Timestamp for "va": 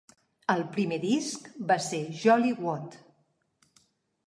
1.73-1.77